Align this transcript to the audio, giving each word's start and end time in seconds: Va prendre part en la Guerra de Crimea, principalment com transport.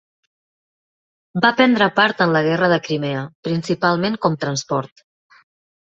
Va 1.45 1.51
prendre 1.59 1.89
part 2.01 2.25
en 2.27 2.35
la 2.37 2.43
Guerra 2.49 2.73
de 2.73 2.81
Crimea, 2.91 3.29
principalment 3.51 4.21
com 4.27 4.43
transport. 4.47 5.11